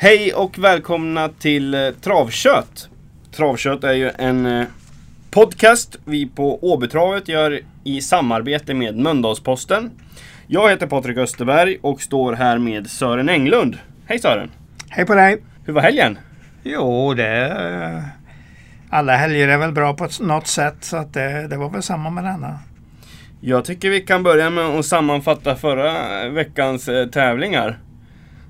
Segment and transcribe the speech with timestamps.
[0.00, 2.88] Hej och välkomna till eh, Travkött.
[3.36, 4.66] Travkött är ju en eh,
[5.30, 9.90] podcast vi på Åbytravet gör i samarbete med Mölndalsposten.
[10.46, 13.78] Jag heter Patrik Österberg och står här med Sören Englund.
[14.06, 14.50] Hej Sören!
[14.88, 15.42] Hej på dig!
[15.64, 16.18] Hur var helgen?
[16.62, 18.04] Jo, det...
[18.90, 22.10] Alla helger är väl bra på något sätt så att det, det var väl samma
[22.10, 22.58] med denna.
[23.40, 27.78] Jag tycker vi kan börja med att sammanfatta förra veckans eh, tävlingar.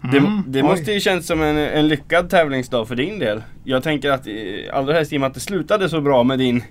[0.03, 0.69] Det, Mm, det oj.
[0.69, 3.43] måste ju känns som en, en lyckad tävlingsdag för din del.
[3.65, 4.33] Jag tänker att, eh,
[4.77, 6.63] allra helst i och med att det slutade så bra med din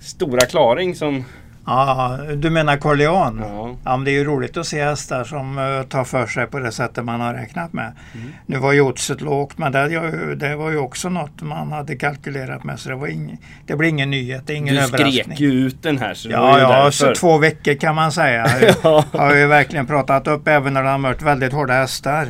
[0.00, 1.24] stora klaring som...
[1.66, 3.42] Ja, du menar Corleone?
[3.46, 3.76] Ja.
[3.84, 6.58] Ja, men det är ju roligt att se hästar som eh, tar för sig på
[6.58, 7.92] det sättet man har räknat med.
[8.14, 8.26] Mm.
[8.46, 11.96] Nu var ju oddset lågt men det, det, det var ju också något man hade
[11.96, 15.24] kalkylerat med så det, var ing, det blir ingen nyhet, det ingen Du överraskning.
[15.24, 16.90] skrek ju ut den här så det Ja, ja därför.
[16.90, 18.46] så två veckor kan man säga.
[18.82, 19.04] Ja.
[19.12, 22.28] Jag har ju verkligen pratat upp även när de har mött väldigt hårda hästar.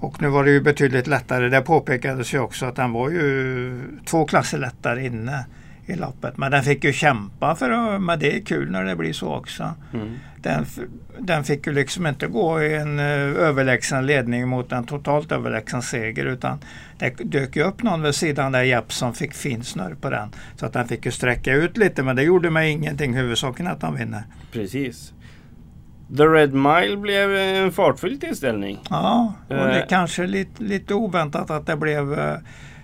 [0.00, 1.48] Och nu var det ju betydligt lättare.
[1.48, 5.44] Det påpekades ju också att den var ju två klasser lättare inne
[5.86, 6.36] i loppet.
[6.36, 9.34] Men den fick ju kämpa för att, men det är kul när det blir så
[9.34, 9.74] också.
[9.94, 10.18] Mm.
[10.36, 10.66] Den,
[11.18, 15.82] den fick ju liksom inte gå i en eh, överlägsen ledning mot en totalt överlägsen
[15.82, 16.58] seger utan
[16.98, 20.28] det dök ju upp någon vid sidan där Japp som fick fin snurr på den.
[20.56, 23.14] Så att den fick ju sträcka ut lite men det gjorde mig ingenting.
[23.14, 24.22] Huvudsaken att de vinner.
[24.52, 25.12] Precis.
[26.16, 28.78] The Red Mile blev en fartfylld tillställning.
[28.90, 29.76] Ja, och det Eh.
[29.76, 32.34] är kanske lite, lite oväntat att det blev eh,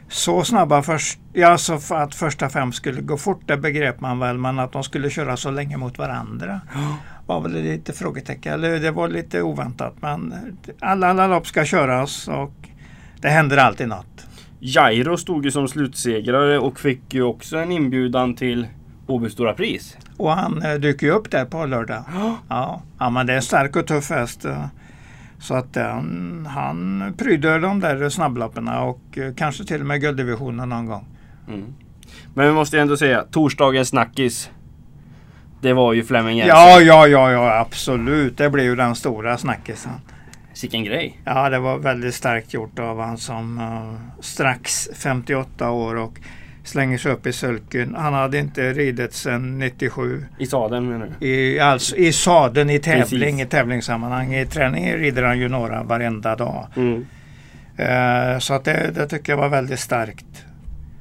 [0.08, 1.18] så snabba först.
[1.32, 4.72] Ja, så för att första fem skulle gå fort det begrep man väl men att
[4.72, 6.60] de skulle köra så länge mot varandra
[7.26, 8.52] var väl lite frågetecken.
[8.52, 10.34] Eller det var lite oväntat men
[10.80, 12.52] alla, alla lopp ska köras och
[13.20, 14.26] det händer alltid något.
[14.60, 18.66] Jairo stod ju som slutsegrare och fick ju också en inbjudan till
[19.06, 19.96] Åby Stora Pris.
[20.16, 22.04] Och han eh, dyker ju upp där på lördag.
[22.48, 24.44] Ja, ja men det är en stark och tuff häst.
[24.44, 24.66] eh.
[25.38, 26.00] Så att eh,
[26.46, 31.04] han pryder de där snabbloppen och eh, kanske till och med gulddivisionen någon gång.
[31.48, 31.74] Mm.
[32.34, 34.50] Men vi måste ändå säga, torsdagens snackis.
[35.60, 36.38] Det var ju Flemming.
[36.38, 38.38] Ja, ja, ja, ja, absolut.
[38.38, 39.92] Det blev ju den stora snackisen.
[40.52, 41.20] Sicken grej.
[41.24, 46.20] Ja, det var väldigt starkt gjort av han som eh, strax 58 år och
[46.68, 47.94] slänger sig upp i sulken.
[47.94, 51.26] Han hade inte ridit sedan 97 I sadeln menar du?
[51.26, 53.46] i, alltså, i sadeln i tävling, Precis.
[53.46, 54.34] i tävlingssammanhang.
[54.34, 56.66] I träning rider han ju några varenda dag.
[56.76, 57.06] Mm.
[57.76, 60.44] Eh, så att det, det tycker jag var väldigt starkt.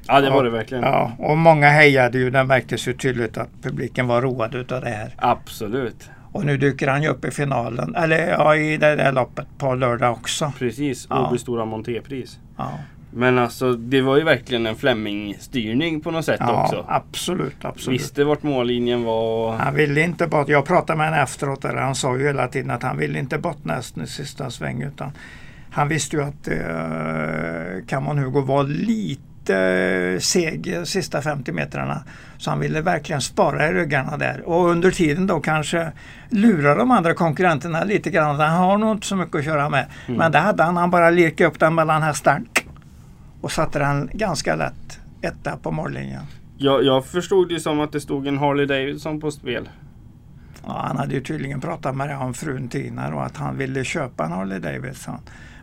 [0.07, 0.83] Ja det var det verkligen.
[0.83, 2.29] Ja, och många hejade ju.
[2.29, 5.13] Det märktes ju tydligt att publiken var road utav det här.
[5.17, 6.09] Absolut.
[6.31, 9.75] Och nu dyker han ju upp i finalen, eller ja, i det där loppet på
[9.75, 10.53] lördag också.
[10.59, 11.07] Precis.
[11.09, 11.27] Ja.
[11.27, 12.39] Åby Stora Montépris.
[12.57, 12.71] Ja,
[13.17, 16.85] Men alltså det var ju verkligen en Flemming-styrning på något sätt ja också.
[16.87, 18.01] absolut, absolut.
[18.01, 19.47] Visste vart mållinjen var.
[19.47, 20.49] och- Han ville inte bort.
[20.49, 23.37] Jag pratade med honom efteråt där han sa ju hela tiden att han ville inte
[23.37, 25.11] bort nästan i sista sväng utan
[25.71, 32.03] han visste ju att eh, Hugo var lite seg sista 50 metrarna.
[32.37, 35.91] Så han ville verkligen spara i ryggarna där och under tiden då kanske
[36.29, 38.39] lura de andra konkurrenterna lite grann.
[38.39, 39.85] Han har nog inte så mycket att köra med.
[40.07, 40.17] Mm.
[40.17, 40.77] Men det hade han.
[40.77, 42.41] Han bara lirkade upp den mellan hästar
[43.45, 46.21] och satte den ganska lätt etta på mållinjen.
[46.57, 49.69] Jag, jag förstod det som att det stod en Harley Davidson på spel.
[50.67, 53.83] Ja, han hade ju tydligen pratat med det om frun Tina och att han ville
[53.83, 55.17] köpa en Harley Davidson.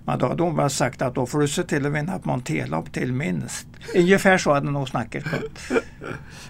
[0.04, 2.24] Men då hade hon väl sagt att då får du se till att vinna ett
[2.24, 3.66] monterlopp till minst.
[3.96, 5.82] Ungefär så hade nog snacket gått.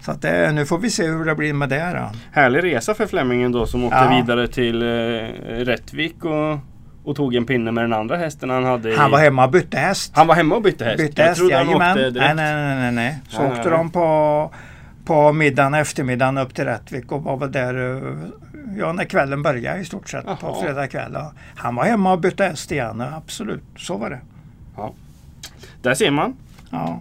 [0.01, 2.19] Så att det, nu får vi se hur det blir med det då.
[2.33, 4.17] Härlig resa för Flemmingen då som åkte Ja.
[4.21, 4.87] vidare till eh,
[5.65, 6.59] Rättvik och,
[7.05, 8.97] och tog en pinne med den andra hästen han hade.
[8.97, 10.13] Han var hemma och bytte häst.
[10.15, 10.97] Han var hemma och bytte häst?
[10.97, 11.91] bytte jag häst, trodde han jajamän.
[11.91, 13.19] åkte Nej, nej, nej, nej, nej.
[13.29, 14.51] Så Nej, åkte nej, de på,
[15.05, 18.13] på middagen, eftermiddagen upp till Rättvik och var väl där eh,
[18.79, 20.63] ja, när kvällen började i stort sett på Jaha.
[20.63, 21.17] fredag kväll.
[21.57, 23.65] Han var hemma och bytte häst igen, ja, absolut.
[23.77, 24.21] Så var det.
[25.83, 26.37] Där ser man.
[26.71, 27.01] Ja.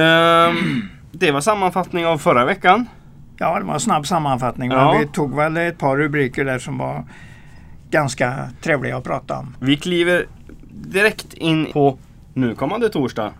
[0.00, 0.82] Ehm,
[1.12, 2.88] det var sammanfattning av förra veckan.
[3.38, 4.70] Ja, det var en snabb sammanfattning.
[4.70, 4.96] Ja.
[5.00, 7.04] Vi tog väl ett par rubriker där som var
[7.90, 9.56] ganska trevliga att prata om.
[9.60, 10.26] Vi kliver
[10.72, 11.98] direkt in på
[12.34, 13.32] nu kommande torsdag.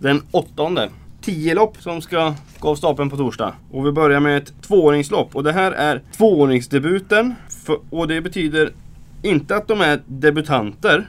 [0.00, 0.90] Den åttonde.
[1.20, 3.52] Tio lopp som ska gå av stapeln på torsdag.
[3.70, 5.36] Och vi börjar med ett tvååringslopp.
[5.36, 7.34] Och det här är tvååringsdebuten.
[7.48, 8.72] För, och det betyder
[9.22, 11.06] inte att de är debutanter.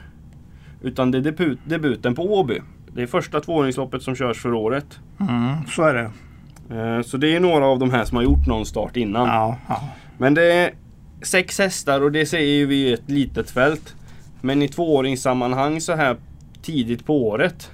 [0.82, 2.60] Utan det är debut, debuten på Åby.
[2.94, 4.98] Det är första tvååringsloppet som körs för året.
[5.20, 6.10] Mm, så är det.
[6.76, 9.26] Eh, Så det är några av de här som har gjort någon start innan.
[9.28, 9.80] Ja, ja.
[10.18, 10.70] Men det är
[11.22, 13.94] sex hästar och det säger vi i ett litet fält.
[14.40, 16.16] Men i tvååringssammanhang så här
[16.62, 17.70] tidigt på året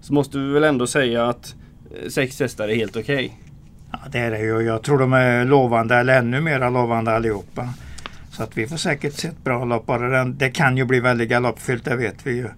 [0.00, 1.54] så måste vi väl ändå säga att
[1.90, 3.40] eh, sex hästar är helt okej.
[3.92, 4.60] ja, det är det ju.
[4.60, 7.68] Jag tror de är lovande eller ännu mer lovande allihopa.
[8.30, 9.90] Så att vi får säkert se ett bra lopp.
[10.26, 12.48] Det kan ju bli väldigt galoppfyllt, det vet vi ju.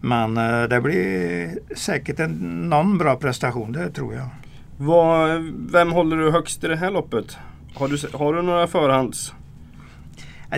[0.00, 2.30] Men eh, det blir säkert en,
[2.70, 4.28] någon bra prestation, det tror jag.
[4.76, 5.40] Vad,
[5.72, 7.36] vem håller du högst i det här loppet?
[7.74, 9.34] Har du, har du några förhands...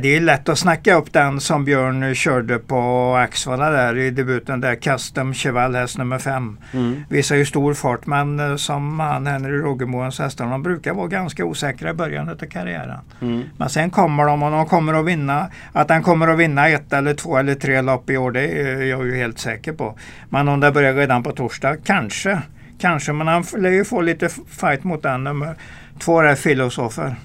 [0.02, 4.61] Det är lätt att snacka upp den som Björn körde på Axvalla där i debuten
[4.61, 4.75] där.
[4.75, 6.58] Custom Cheval häst nummer fem.
[6.73, 7.05] Mm.
[7.08, 11.44] Visar ju stor fart men eh, som han Henry Rogemoens hästar, de brukar vara ganska
[11.44, 12.99] osäkra i början av karriären.
[13.20, 13.43] Mm.
[13.56, 15.46] Men sen kommer de och de kommer att vinna.
[15.73, 18.82] Att han kommer att vinna ett eller två eller tre lopp i år det är
[18.82, 19.99] jag ju helt säker på.
[20.29, 22.43] Men om det börjar redan på torsdag, kanske.
[22.79, 25.56] Kanske, men han lär ju få lite fight mot den nummer
[25.99, 27.17] två är Filosofer.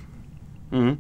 [0.72, 0.98] Mm.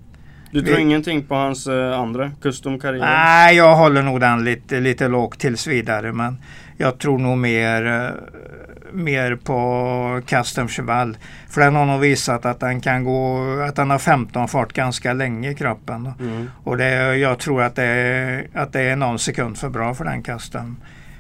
[0.51, 3.01] Du tror Vi- ingenting på hans eh, andra, Custom Carrier?
[3.06, 6.12] Nej, jag håller nog den lite, lite lågt tills vidare.
[6.13, 6.38] Men
[6.78, 8.10] jag tror nog mer, eh,
[8.94, 11.18] mer på Custom Cheval.
[11.50, 15.13] För den har nog visat att den kan gå, att den har 15 fart ganska
[15.13, 16.10] länge i kroppen.
[16.19, 16.50] Mm.
[16.63, 20.06] Och det, jag tror att det, är, att det är någon sekund för bra för
[20.06, 20.78] den Custom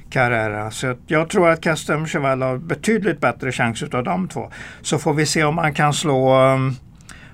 [0.09, 0.71] Carrera.
[0.71, 4.51] Så jag tror att Custom Cheval har betydligt bättre chans utav de två.
[4.81, 6.75] Så får vi se om man kan slå um,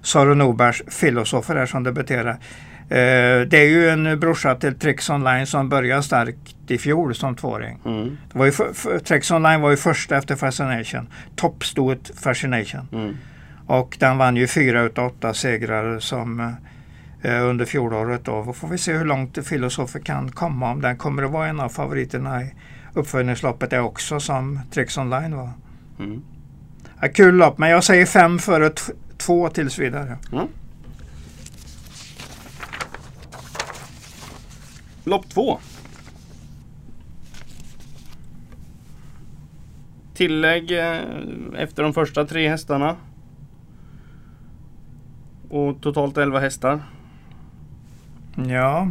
[0.06, 2.38] Saro Norbergs Filosofer här som debuterar.
[2.90, 7.36] Eh, det är ju en brorsa till Trix Online som började starkt i fjol som
[7.36, 7.80] tvååring.
[7.86, 8.18] Mm.
[8.32, 11.08] Det var ju för, Online var ju första efter Fascination.
[11.36, 12.88] Toppstået Fascination.
[12.92, 13.18] Mm.
[13.68, 16.40] Och den vann ju fyra utav åtta segrar som
[17.22, 18.26] eh, under fjolåret.
[18.26, 18.44] Då.
[18.44, 20.72] Då får vi se hur långt Filosofer kan komma.
[20.72, 22.54] Om den kommer att vara en av favoriterna i
[22.94, 25.50] uppföljningsloppet det också som Trix Online var.
[26.00, 26.22] Mm.
[27.02, 28.72] Ja, kul lopp men jag säger fem före
[29.18, 30.18] två tills vidare.
[35.04, 35.60] Lopp två.
[40.14, 41.00] Tillägg eh,
[41.56, 42.96] efter de första tre hästarna.
[45.50, 46.84] Och totalt 11 hästar.
[48.36, 48.90] Ja.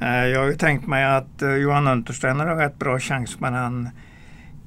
[0.00, 3.52] Eh, Jag har ju tänkt mig att eh, Johan Untersteiner har rätt bra chans med
[3.52, 3.88] den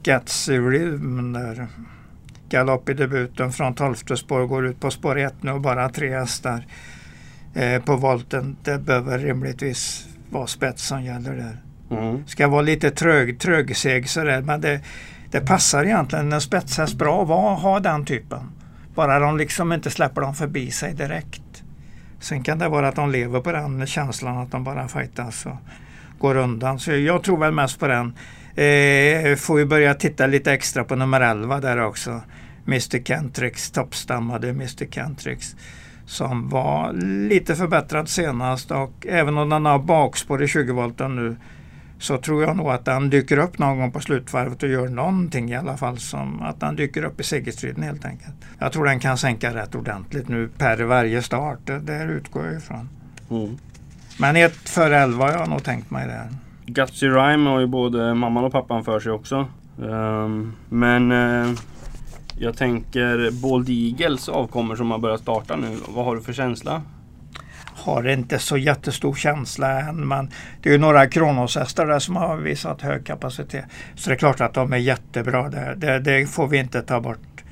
[0.03, 1.67] Gatsy Rhythm där.
[2.49, 6.19] Galopp i debuten från 12 spår går ut på spår 1 nu och bara tre
[6.19, 6.65] hästar
[7.53, 8.57] eh, på volten.
[8.63, 11.57] Det behöver rimligtvis vara spets som gäller där.
[11.97, 12.27] Mm.
[12.27, 14.81] Ska vara lite trög, trögseg sådär men det,
[15.31, 18.51] det passar egentligen en spetshäst bra att ha den typen.
[18.95, 21.63] Bara de liksom inte släpper dem förbi sig direkt.
[22.19, 25.57] Sen kan det vara att de lever på den känslan att de bara fightas och
[26.19, 26.79] går undan.
[26.79, 28.13] Så jag tror väl mest på den.
[28.59, 32.21] Eh, får vi börja titta lite extra på nummer 11 där också.
[32.67, 35.55] Mr Kentrix, toppstammade Mr Kentrix.
[36.05, 36.93] Som var
[37.29, 41.35] lite förbättrad senast och även om den har bakspår i 20 volten nu
[41.99, 45.51] så tror jag nog att den dyker upp någon gång på slutvarvet och gör någonting
[45.51, 45.97] i alla fall.
[45.97, 48.35] Som att den dyker upp i segerstriden helt enkelt.
[48.59, 51.59] Jag tror den kan sänka rätt ordentligt nu per varje start.
[51.65, 52.89] Det där utgår jag ifrån.
[53.29, 53.57] Mm.
[54.17, 56.29] Men ett för elva har jag nog tänkt mig där.
[56.69, 59.47] Gutsy Rhyme har ju både mamman och pappan för sig också.
[59.83, 61.51] Ehm, men eh,
[62.37, 65.77] jag tänker Bald Eagles avkommor som har börjat starta nu.
[65.87, 66.81] Vad har du för känsla?
[67.75, 70.31] Har inte så jättestor känsla än men
[70.61, 73.65] det är ju några Kronoshästar där som har visat hög kapacitet.
[73.95, 77.01] Så det är klart att de är jättebra Det, Det, det får vi inte ta
[77.01, 77.43] bort.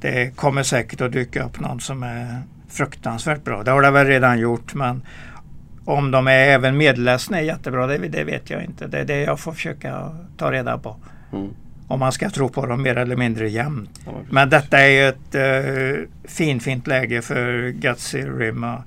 [0.00, 3.62] Det kommer säkert att dyka upp någon som är fruktansvärt bra.
[3.62, 5.02] Det har det väl redan gjort men
[5.84, 8.86] om de är även medelläsna är jättebra det, det vet jag inte.
[8.86, 10.96] Det är det jag får försöka ta reda på.
[11.32, 11.48] Mm.
[11.88, 14.00] Om man ska tro på dem mer eller mindre jämnt.
[14.06, 14.12] Ja.
[14.30, 18.80] Men detta är ju ett eh, fint, fint läge för Gutsy Rim och,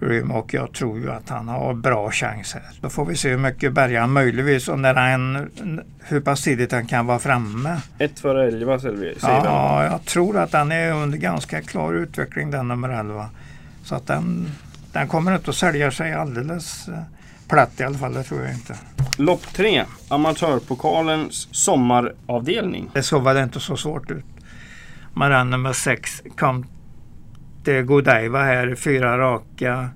[0.00, 2.62] Rim och jag tror ju att han har bra chans här.
[2.80, 5.50] Då får vi se hur mycket bärgaren möjligtvis och när han,
[6.00, 7.76] hur pass tidigt han kan vara framme.
[7.98, 9.20] Ett före 11 säger vi.
[9.20, 9.46] säger vi.
[9.46, 13.30] Ja, jag tror att han är under ganska klar utveckling den nummer 11.
[13.84, 14.50] Så att den,
[14.92, 17.02] den kommer inte att sälja sig alldeles eh,
[17.48, 18.76] platt i alla fall, det tror jag inte.
[19.16, 19.84] Lopp 3.
[20.08, 22.90] Amatörpokalens sommaravdelning.
[22.94, 24.24] Det såg väl inte så svårt ut.
[25.14, 26.66] Maran nummer 6 kom
[27.64, 29.88] till Godiva här, fyra raka.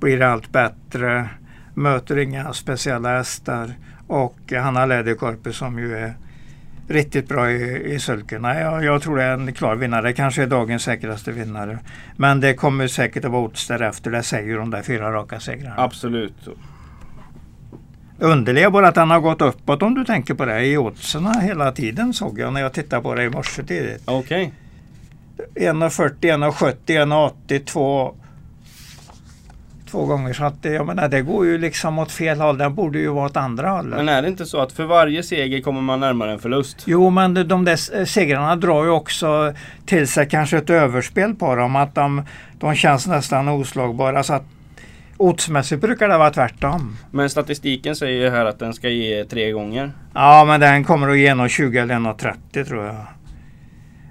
[0.00, 1.28] Blir allt bättre.
[1.74, 3.74] Möter inga speciella hästar.
[4.06, 6.14] Och Hanna Läderkorpi som ju är
[6.90, 8.60] riktigt bra i, i sulkerna.
[8.60, 10.12] Jag, jag tror det är en klar vinnare.
[10.12, 11.78] Kanske är dagens säkraste vinnare.
[12.16, 14.10] Men det kommer säkert att vara odds därefter.
[14.10, 15.74] Det säger de där fyra raka segrarna.
[15.78, 16.48] Absolut.
[18.18, 21.72] Underliga bara att han har gått uppåt om du tänker på det i oddsen hela
[21.72, 24.02] tiden såg jag när jag tittade på det i morse tidigt.
[24.04, 24.52] Okej.
[25.54, 28.14] 1,40, 1,70, 1,80, 2
[29.90, 32.58] Två gånger så att det- jag menar, det går ju liksom åt fel håll.
[32.58, 33.96] Den borde ju vara åt andra hållet.
[33.96, 36.82] Men är det inte så att för varje seger kommer man närmare en förlust?
[36.86, 39.54] Jo men de- där segrarna drar ju också
[39.86, 41.76] till sig kanske ett överspel på dem.
[41.76, 42.22] Att de,
[42.58, 44.22] de känns nästan oslagbara.
[44.22, 44.44] Så att
[45.16, 46.96] oddsmässigt brukar det vara tvärtom.
[47.10, 49.92] Men statistiken säger ju här att den ska ge tre gånger.
[50.14, 52.96] Ja, men den kommer att ge 1,20 eller 1,30 tror jag.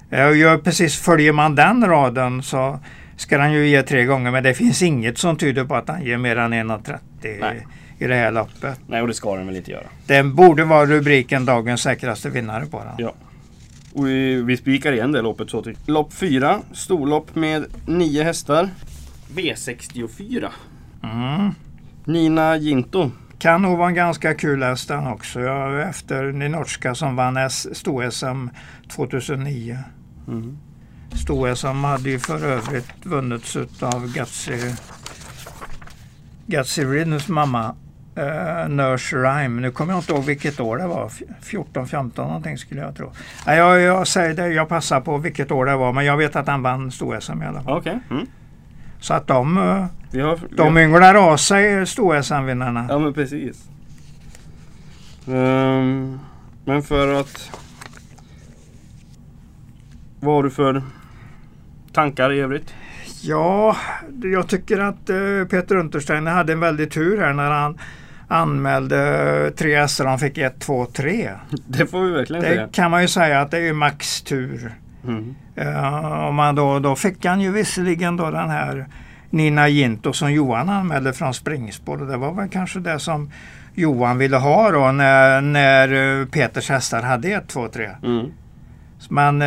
[0.09, 2.79] Jag gör precis, följer man den raden så
[3.19, 6.05] ska den ju ge tre gånger men det finns inget som tyder på att den
[6.05, 7.61] ger mer än 1,30
[7.99, 8.79] i det här loppet.
[8.87, 9.87] Nej, och det ska den väl inte göra.
[10.07, 12.93] Den borde vara rubriken dagens säkraste vinnare på den.
[12.97, 13.13] Ja.
[13.93, 18.69] Och vi, vi spikar igen det loppet så tycker Lopp 4, storlopp med 9 hästar.
[19.33, 20.49] V64.
[21.03, 21.51] Mm.
[22.05, 23.11] Nina Ginto.
[23.39, 25.39] Kan nog vara en ganska kul häst den också.
[25.39, 27.37] Ja, efter Ninorska som vann
[27.73, 28.49] sto-SM
[28.87, 29.77] 2009.
[30.27, 30.57] Mm.
[31.15, 34.75] Sto-SM hade ju för övrigt vunnits av Gatsi,
[36.47, 37.75] Gatsi Riddens mamma
[38.17, 39.61] uh, Nurse Rhyme.
[39.61, 41.11] Nu kommer jag inte ihåg vilket år det var.
[41.41, 43.11] 14, 15 någonting skulle jag tro.
[43.45, 46.35] Nej, jag, jag säger det, jag passar på vilket år det var men jag vet
[46.35, 47.77] att han vann sto-SM i alla fall.
[47.77, 47.99] Okej.
[48.09, 48.25] Mm.
[48.99, 52.85] Så att de, uh, Vi har, vi de har, ynglar av sig sto-SM-vinnarna.
[52.89, 53.69] Ja men precis.
[55.27, 56.19] Ehm,
[56.65, 57.51] men för att...
[60.19, 60.83] Vad har du för
[61.99, 62.73] tankar i övrigt?
[63.21, 63.75] Ja,
[64.23, 67.77] jag tycker att uh, Peter Untersteiner hade en väldig tur här när han
[68.27, 71.31] anmälde tre hästar och han fick 1, 2, 3.
[71.67, 72.65] Det får vi verkligen säga.
[72.65, 74.71] Det kan man ju säga att det är max tur.
[75.07, 75.35] Mm.
[75.57, 78.85] Uh, man då, då fick han ju visserligen då den här
[79.29, 81.97] Nina Ginto som Johan anmälde från springspår.
[81.97, 83.31] Det var väl kanske det som
[83.73, 87.89] Johan ville ha då när, när uh, Peters hästar hade 1, 2, 3.
[88.03, 88.31] Mm.
[89.09, 89.41] Men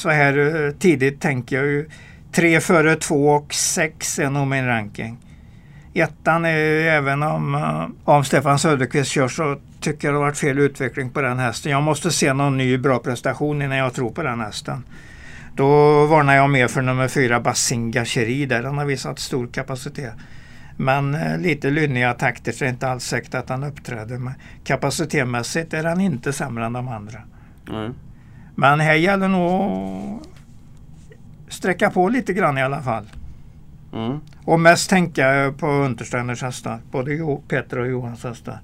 [0.00, 1.88] så här eh, tidigt tänker jag ju
[2.32, 5.18] Tre före två och sex är nog min ranking.
[5.94, 10.24] Ettan är ju även om, eh, om Stefan Söderqvist kör så tycker jag det har
[10.24, 11.72] varit fel utveckling på den hästen.
[11.72, 14.84] Jag måste se någon ny bra prestation innan jag tror på den hästen.
[15.56, 15.66] Då
[16.06, 18.62] varnar jag mer för nummer fyra Basinga Cheri där.
[18.62, 20.14] Den har visat stor kapacitet.
[20.76, 24.18] Men eh, lite lynniga takter så är det inte alls säkert att han uppträder.
[24.18, 24.32] Men
[24.64, 27.18] kapacitetmässigt är han inte sämre än de andra.
[27.68, 27.94] Mm.
[28.60, 30.20] Men här gäller nog
[31.46, 33.04] att sträcka på lite grann i alla fall.
[33.92, 34.20] Mm.
[34.44, 36.80] Och mest tänka på Untersteiners hästar.
[36.90, 38.60] Både Peter och Johans hästar.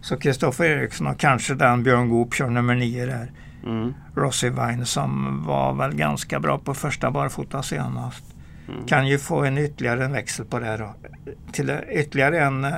[0.00, 3.32] Så Kristoffer Eriksson och kanske den Björn Goop kör nummer nio där.
[3.64, 3.94] Mm.
[4.14, 8.24] Rossi Vine som var väl ganska bra på första barfota senast.
[8.68, 8.86] Mm.
[8.86, 10.94] Kan ju få en ytterligare en växel på det då.
[11.52, 12.74] Till ytterligare en eh,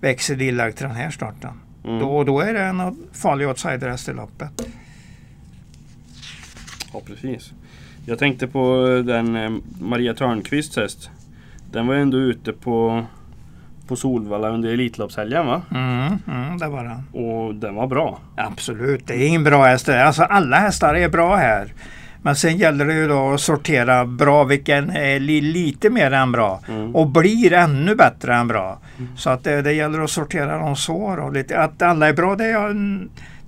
[0.00, 1.60] växel inlagd till den här starten.
[1.84, 1.98] Mm.
[1.98, 4.66] Då, då är det en farlig outsiderhäst i loppet.
[6.92, 7.52] Ja precis.
[8.06, 11.10] Jag tänkte på den eh, Maria Törnqvists häst.
[11.72, 13.04] Den var ju ändå ute på,
[13.88, 15.62] på Solvalla under Elitloppshelgen va?
[15.70, 17.22] Mm, mm, det var den.
[17.24, 18.18] Och den var bra.
[18.36, 19.88] Absolut, det är ingen bra häst.
[19.88, 21.72] Alltså alla hästar är bra här.
[22.22, 26.32] Men sen gäller det ju då att sortera bra vilken är li, lite mer än
[26.32, 26.96] bra Mm.
[26.96, 28.78] och blir ännu bättre än bra.
[29.16, 31.16] Så att det, det gäller att sortera dem så.
[31.16, 31.58] Då, lite.
[31.60, 32.76] Att alla är bra det är jag,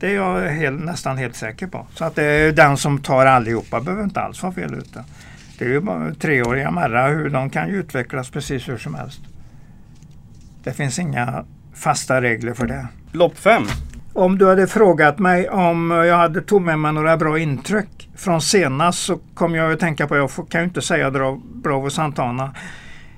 [0.03, 1.87] det är jag helt, nästan helt säker på.
[1.95, 5.05] Så att det är den som tar allihopa behöver inte alls vara fel ute.
[5.59, 9.21] Det är ju bara treåriga Merra, hur de kan ju utvecklas precis hur som helst.
[10.65, 11.45] Det finns inga
[11.75, 12.87] fasta regler för det.
[13.13, 13.63] Lopp 5.
[14.13, 18.41] Om du hade frågat mig om jag hade tog med mig några bra intryck från
[18.41, 21.11] senast så kom jag att tänka på, jag kan ju inte säga
[21.55, 22.55] Bravo Santana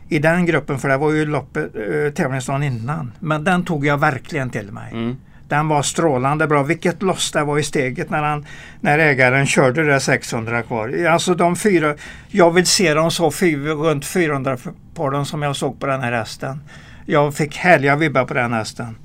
[0.08, 3.12] i den gruppen för det var ju loppet, eh, tävlingsdagen innan.
[3.18, 4.92] Men den tog jag verkligen till mig.
[4.92, 5.16] Mm.
[5.48, 6.62] Den var strålande bra.
[6.62, 8.46] Vilket loss det var i steget när, han,
[8.80, 11.06] när ägaren körde det 600 kvar.
[11.06, 11.94] Alltså de fyra,
[12.28, 14.56] jag vill se dem så fyra, runt 400
[14.94, 16.60] på dem som jag såg på den här hästen.
[17.06, 18.96] Jag fick härliga vibbar på den hästen.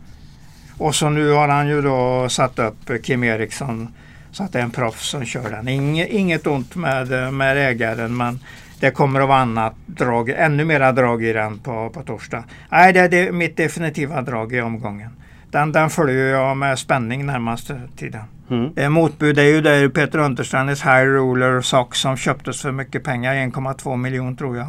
[0.77, 3.93] Och så nu har han ju då satt upp Kim Eriksson
[4.31, 5.67] så att det är en proffs som kör den.
[5.67, 8.39] Inge, inget ont med, med ägaren men
[8.79, 12.43] det kommer att vara annat drag, ännu mera drag i den på, på torsdag.
[12.69, 15.09] Nej, det är det, mitt definitiva drag i omgången.
[15.51, 18.21] Den, den följer jag med spänning närmaste tiden.
[18.49, 18.71] Mm.
[18.75, 23.33] Eh, Motbud är ju där Peter Unterstrandes High Roller Sock som köptes för mycket pengar,
[23.33, 24.67] 1,2 miljoner tror jag.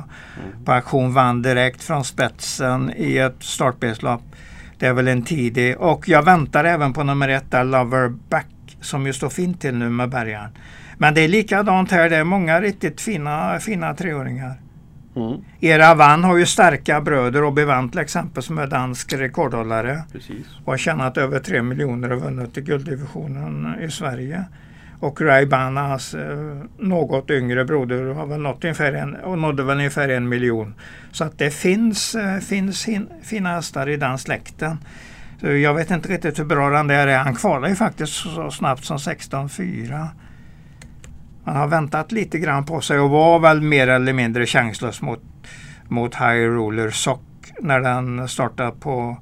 [0.65, 4.23] På auktion vann direkt från spetsen i ett startbilslopp.
[4.79, 5.79] Det är väl en tidig.
[5.79, 8.47] Och jag väntar även på nummer ett där, Lover Back,
[8.81, 10.51] som ju står fint till nu med bärgaren.
[10.99, 14.55] Men det är likadant här, det är många riktigt fina, fina treåringar.
[15.17, 15.45] Mm.
[15.61, 20.47] Era Vann har ju starka bröder, Robbie Vann till exempel som är dansk rekordhållare Precis.
[20.65, 24.45] och har tjänat över 3 miljoner och vunnit i gulddivisionen i Sverige.
[25.01, 29.77] Och Ray Banas eh, något yngre broder har väl nått ungefär en, och nådde väl
[29.77, 30.75] ungefär en miljon.
[31.13, 34.79] Så att det finns, eh, finns hin, fina hästar i den släkten.
[35.41, 37.19] Så jag vet inte riktigt hur bra den där är.
[37.19, 40.09] Han kvalar ju faktiskt så snabbt som 16-4.
[41.51, 45.21] Han har väntat lite grann på sig och var väl mer eller mindre chanslös mot,
[45.89, 47.23] mot High Roller Sock
[47.61, 49.17] när den startade på,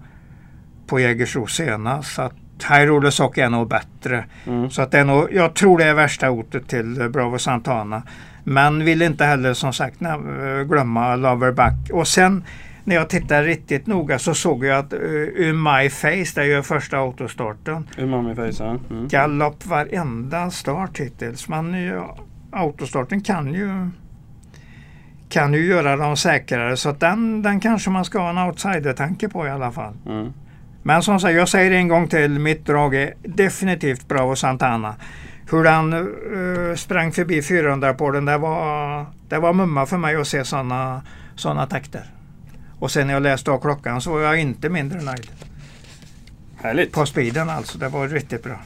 [0.87, 2.15] på Jägersro senast.
[2.15, 2.35] Så att
[2.71, 4.25] High Roller Sock är nog bättre.
[4.47, 4.71] Mm.
[4.71, 8.03] Så att det är nog, jag tror det är värsta hotet till Bravo Santana.
[8.45, 9.97] Men vill inte heller som sagt
[10.67, 11.91] glömma Loverback.
[11.93, 12.45] Och sen
[12.89, 16.45] när jag tittade riktigt noga så såg jag att uh, In My Face, det är
[16.45, 17.89] ju första autostarten.
[17.99, 18.77] Umami Face, ja.
[18.91, 19.09] Mm.
[19.09, 21.49] Galopp varenda start hittills.
[21.49, 22.17] Men ja,
[22.51, 23.91] autostarten kan ju
[25.29, 29.29] kan ju göra dem säkrare så att den, den kanske man ska ha en outsider-tanke
[29.29, 29.95] på i alla fall.
[30.07, 30.33] Mm.
[30.83, 34.95] Men som sagt, jag säger en gång till, mitt drag är definitivt Bravo Santana.
[35.51, 40.17] Hur den uh, sprang förbi 400 på den, det var, det var mumma för mig
[40.17, 41.03] att se sådana
[41.37, 42.18] såna takter.
[42.79, 45.31] Och sen när jag läste av klockan så var jag inte mindre nöjd.
[46.57, 46.93] Härligt.
[46.93, 48.61] På speeden alltså, det var riktigt bra.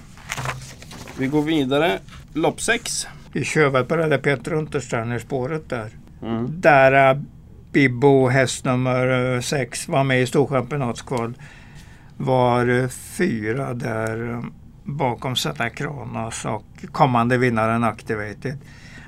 [1.18, 1.98] Vi går vidare.
[2.34, 3.06] Lopp 6.
[3.32, 5.90] Vi kör väl på det där Peter Untersteiner-spåret där.
[6.22, 6.60] Mm.
[6.60, 7.22] Där
[7.72, 11.34] Bibbo, häst nummer 6, var med i Storchampionatskval.
[12.16, 14.44] Var uh, fyra där uh,
[14.84, 18.58] bakom Zeta Kronos och kommande vinnaren Activated.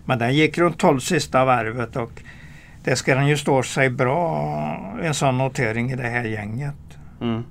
[0.04, 2.22] Men den gick runt 12 sista varvet och
[2.84, 6.98] det ska den ju stå sig bra, en sån notering i det här gänget.
[7.20, 7.42] Mm.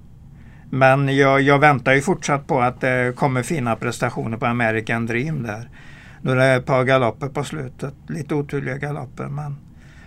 [0.69, 5.43] Men jag, jag väntar ju fortsatt på att det kommer fina prestationer på American Dream
[5.43, 5.69] där.
[6.21, 9.55] Nu är det ett par galopper på slutet, lite oturliga galopper men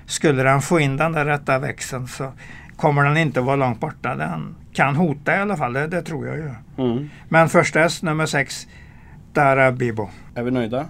[0.06, 2.32] skulle den få in den där rätta växeln så
[2.76, 4.14] kommer den inte vara långt borta.
[4.14, 6.50] Den kan hota i alla fall, det, det tror jag ju.
[6.78, 7.10] Mm.
[7.28, 8.66] Men första häst, nummer sex,
[9.34, 10.08] är Bibo.
[10.34, 10.86] Är vi nöjda?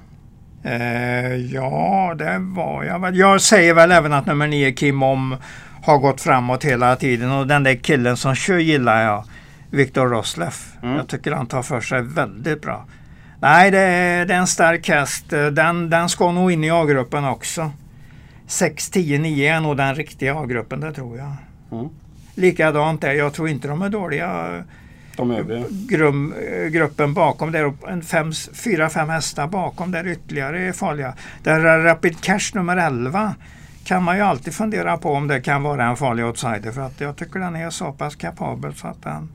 [0.67, 3.17] Eh, ja, det var jag väl.
[3.17, 5.37] Jag säger väl även att nummer nio, Kim Om,
[5.83, 9.25] har gått framåt hela tiden och den där killen som kör gillar jag.
[9.71, 10.69] Viktor Rosleff.
[10.83, 10.97] Mm.
[10.97, 12.85] Jag tycker han tar för sig väldigt bra.
[13.41, 15.31] Nej, det är, det är en stark häst.
[15.31, 17.71] Den, den ska nog in i A-gruppen också.
[18.47, 21.33] 6, 10, 9 är nog den riktiga A-gruppen, det tror jag.
[21.73, 21.89] Mm.
[22.35, 24.63] Likadant är jag tror inte de är dåliga.
[25.17, 25.65] De övriga.
[25.71, 31.15] Grum, eh, gruppen bakom där, en fem, fyra, fem hästar bakom där ytterligare är farliga.
[31.43, 33.35] Där är Rapid Cash nummer 11
[33.85, 37.01] kan man ju alltid fundera på om det kan vara en farlig outsider för att
[37.01, 39.29] jag tycker den är så pass kapabel så att den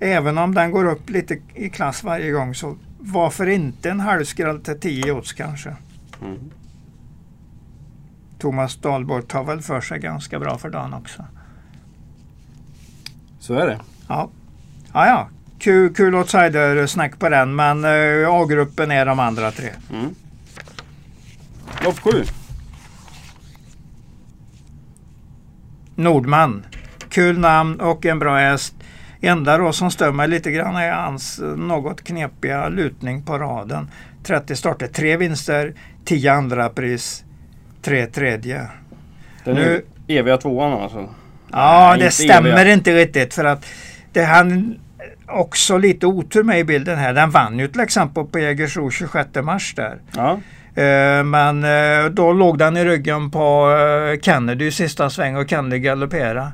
[0.00, 4.60] Även om den går upp lite i klass varje gång så varför inte en halvskräll
[4.60, 5.76] till 10 odds kanske.
[6.22, 6.50] Mm.
[8.38, 11.24] Thomas Dahlborg tar väl för sig ganska bra för dagen också.
[13.38, 13.80] Så är det.
[14.08, 14.30] Ja,
[14.92, 15.28] ja, ja.
[15.58, 19.68] Kul, kul outsider-snack på den men uh, A-gruppen är de andra tre.
[19.92, 20.14] Mm.
[21.84, 22.24] Lopp 7.
[25.94, 26.66] Nordman.
[27.08, 28.74] Kul namn och en bra häst.
[29.20, 33.90] Enda då som stör mig lite grann är hans eh, något knepiga lutning på raden.
[34.24, 35.74] 30 starter, tre vinster,
[36.04, 37.24] 10 andra pris,
[37.82, 38.66] tre tredje.
[39.44, 39.84] Den nu...
[40.08, 41.08] eviga tvåan alltså.
[41.52, 42.74] Ja, Nej, det inte stämmer eviga.
[42.74, 43.66] inte riktigt för att
[44.12, 44.78] det han
[45.26, 47.14] också lite otur med i bilden här.
[47.14, 49.98] Den vann ju till exempel på Jägersro 26 mars där.
[50.16, 50.38] Ja.
[50.82, 55.50] Eh, Men eh, då låg den i ryggen på eh, Kennedy i sista sväng och
[55.50, 56.52] Kennedy galopperade.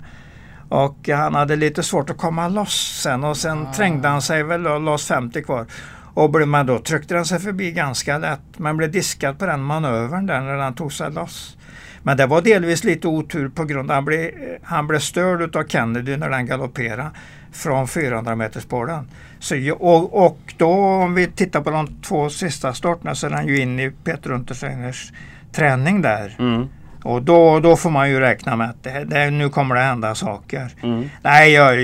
[0.69, 4.67] Och han hade lite svårt att komma loss sen och sen trängde han sig väl
[4.67, 5.67] och loss 50 kvar.
[6.15, 9.63] Och blev man då tryckte den sig förbi ganska lätt men blev diskad på den
[9.63, 11.57] manövern där när den tog sig loss.
[12.03, 14.31] Men det var delvis lite otur på grund av att han blev,
[14.63, 17.11] han blev störd av Kennedy när den galopperade
[17.53, 19.09] från 400 meters spåren.
[19.39, 23.47] Så, och, och då om vi tittar på de två sista starterna så är han
[23.47, 25.13] ju in i Peter Untersteiners
[25.53, 26.37] träning där.
[26.39, 26.69] Mm.
[27.03, 30.15] Och då, då får man ju räkna med att det, det, nu kommer det hända
[30.15, 30.71] saker.
[30.83, 31.11] Mm.
[31.23, 31.77] Nej, jag,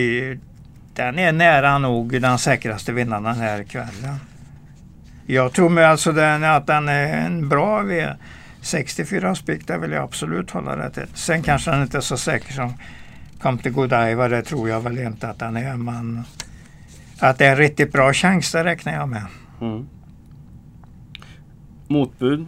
[0.94, 4.16] den är nära nog den säkraste vinnaren den här kvällen.
[5.26, 8.08] Jag tror med alltså den, att den är en bra V.
[8.60, 11.06] 64 spik, det vill jag absolut hålla det till.
[11.14, 12.74] Sen kanske den inte är så säker som
[13.44, 15.76] To Godiva, det tror jag väl inte att den är.
[15.76, 16.24] Men
[17.20, 19.26] att det är en riktigt bra chans, det räknar jag med.
[19.60, 19.86] Mm.
[21.88, 22.46] Motbud.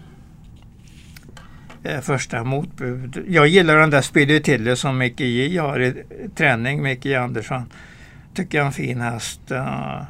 [2.03, 3.25] Första motbud.
[3.29, 6.05] Jag gillar den där Speedy som Micke J har i
[6.35, 7.63] träning, Micke J Andersson.
[8.35, 9.41] Tycker jag är en fin häst.
[9.53, 10.03] Uh,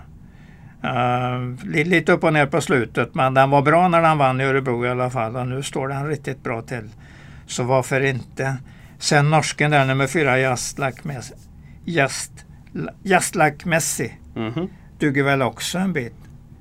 [1.64, 4.44] li- lite upp och ner på slutet men den var bra när den vann i
[4.44, 6.88] Örebro i alla fall och nu står den riktigt bra till.
[7.46, 8.56] Så varför inte?
[8.98, 11.34] Sen norsken där nummer fyra, Just Like Messi.
[11.84, 12.32] Just,
[13.36, 14.68] Like Messi Mhm.
[14.98, 16.14] duger väl också en bit.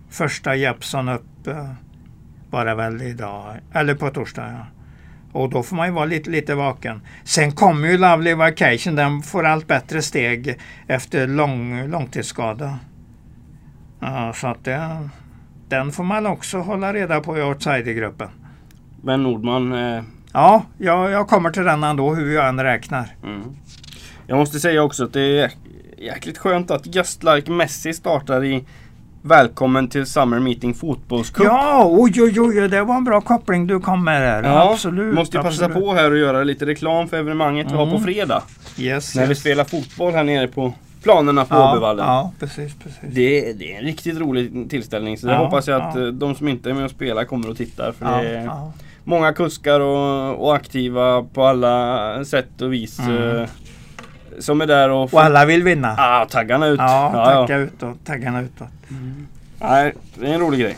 [0.09, 1.69] Första Jeppson upp eh,
[2.65, 4.51] det väl idag, eller på torsdag.
[4.51, 4.65] Ja.
[5.39, 7.01] Och då får man ju vara lite, lite vaken.
[7.23, 12.79] Sen kommer ju Lovely Vacation, den får allt bättre steg efter lång, långtidsskada.
[13.99, 15.09] Ja, så att det,
[15.69, 18.29] den får man också hålla reda på i outsidergruppen.
[19.03, 20.03] Men Nordman, eh,
[20.35, 23.05] Ja, jag, jag kommer till den ändå hur jag än räknar.
[23.23, 23.41] Mm.
[24.27, 25.51] Jag måste säga också att det är
[25.97, 28.63] jäkligt skönt att Just Like Messi startar i
[29.21, 31.45] Välkommen till Summer Meeting Fotbollscup.
[31.45, 34.43] Ja, oj, oj, oj, det var en bra koppling du kom med där.
[34.49, 35.15] Ja, absolut.
[35.15, 35.73] Måste passa absolut.
[35.85, 38.03] på här och göra lite reklam för evenemanget vi har på Mm.
[38.03, 38.43] fredag.
[38.77, 39.39] Yes, När vi yes.
[39.39, 42.05] spelar fotboll här nere på planerna på ja, Åbyvallen.
[42.05, 42.99] ja, precis, precis.
[43.01, 46.01] Det, det är en riktigt rolig tillställning så det Ja, hoppas jag att ja.
[46.01, 47.91] eh, de som inte är med och spelar kommer och tittar.
[47.91, 48.51] För det.
[49.05, 52.99] Många kuskar och, och aktiva på alla sätt och vis.
[52.99, 53.37] Mm.
[53.39, 53.49] eh,
[54.39, 55.95] Som är där och Och alla vill vinna.
[55.97, 56.79] ah, taggarna ut.
[56.79, 57.47] Ja, ja, ja.
[57.47, 58.67] tagga utåt, taggarna utåt.
[59.59, 60.77] Nej, det är en rolig grej.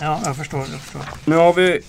[0.00, 0.60] Ja, jag förstår.
[0.60, 1.02] Jag förstår.
[1.24, 1.80] Nu har vi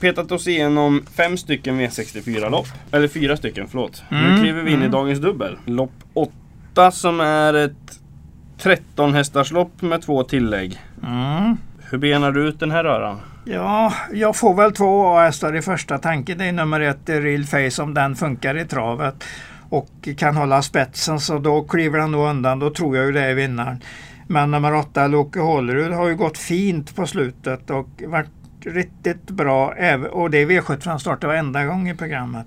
[0.00, 2.66] petat oss igenom fem stycken V64-lopp.
[2.92, 4.02] Eller fyra stycken, förlåt.
[4.08, 4.90] nu Mm, kliver vi in i mm.
[4.90, 5.56] dagens dubbel.
[5.64, 7.72] Lopp 8 som är ett
[8.58, 10.80] 13 hästarslopp med två tillägg.
[11.02, 11.56] Mm.
[11.90, 13.20] Hur benar du ut den här röran?
[13.46, 16.38] Ja, jag får väl två A-hästar i första tanken.
[16.38, 19.24] Det är nummer ett, Real Face, om den funkar i travet
[19.70, 22.58] och kan hålla spetsen så då kliver den nog undan.
[22.58, 23.82] Då tror jag ju det är vinnaren.
[24.26, 28.30] Men nummer åtta, Loke Hålerud, har ju gått fint på slutet och varit
[28.64, 29.74] riktigt bra.
[30.10, 32.46] Och det är V7 från start varenda gång i programmet.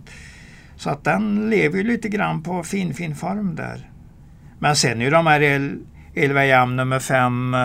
[0.75, 3.89] Så att den lever ju lite grann på fin, fin form där.
[4.59, 5.41] Men sen är ju de här
[6.17, 7.55] Elva Jam nummer 5,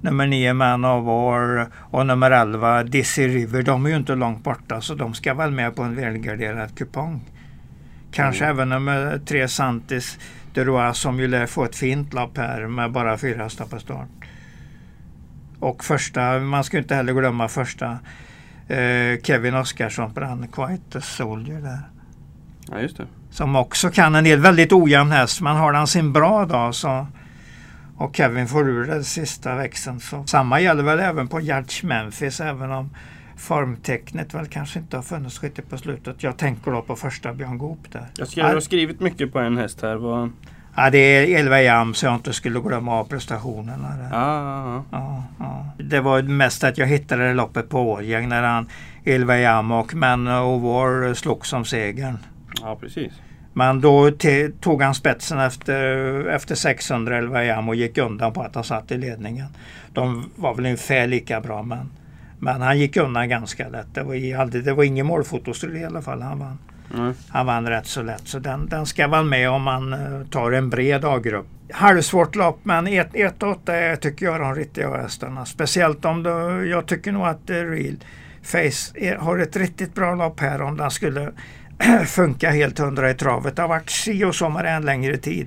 [0.00, 3.62] nummer 9 Man of War och nummer 11 Dizzy River.
[3.62, 7.20] De är ju inte långt borta så de ska väl med på en välgarderad kupong.
[8.12, 10.18] Kanske även nummer 3 Santis
[10.54, 13.78] de Roy som ju lär få ett fint lopp här med bara fyra hästar på
[13.78, 14.08] start.
[15.58, 17.98] Och första, man ska inte heller glömma första
[18.68, 21.80] eh, Kevin Oskarsson den Quite a Soldier där.
[22.70, 23.06] Ja, just det.
[23.30, 24.40] Som också kan en del.
[24.40, 25.40] Väldigt ojämn häst.
[25.40, 27.06] Men har han sin bra dag så
[28.02, 30.00] och Kevin får ur den sista växeln.
[30.00, 30.24] Så.
[30.26, 32.90] Samma gäller väl även på Judge Memphis även om
[33.36, 36.22] formtecknet väl kanske inte har funnits riktigt på slutet.
[36.22, 38.06] Jag tänker då på första Björn Goop där.
[38.16, 39.96] Jag jag har skrivit mycket på en häst här.
[39.96, 40.32] Vad...
[40.76, 43.88] Ja, det är 11 jam så jag inte skulle glömma av prestationerna.
[43.96, 44.10] Där.
[44.12, 45.66] Ah, Ja, ja.
[45.78, 48.68] Det var mest att jag hittade det loppet på Årjäng när han
[49.04, 52.18] 11 jam och Men of War slog som segern.
[52.60, 53.12] ja, precis.
[53.52, 54.10] Men då
[54.60, 55.84] tog han spetsen efter,
[56.28, 59.46] efter 611 jam och gick undan på att han satt i ledningen.
[59.92, 61.90] De var väl ungefär lika bra men,
[62.38, 63.94] men han gick undan ganska lätt.
[63.94, 66.22] Det var, aldrig, det var ingen målfotostrid i alla fall.
[66.22, 66.58] Han vann,
[66.94, 67.12] Nej.
[67.28, 68.28] han vann rätt så lätt.
[68.28, 71.46] Så den, den ska vara med om man eh, tar en bred A-grupp.
[71.72, 75.44] Halvsvårt lopp men 1-8 är tycker jag de riktiga hästarna.
[75.44, 77.96] Speciellt om det, jag tycker nog att eh, Real
[78.42, 81.32] Face är, har ett riktigt bra lopp här om den skulle
[82.06, 83.56] funka helt hundra i travet.
[83.56, 85.46] Det har varit si och så med det en längre tid.